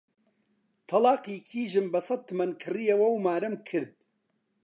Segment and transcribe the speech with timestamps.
[0.87, 3.93] تەڵاقی کیژم بە سەد تمەن کڕیەوە و مارەم کرد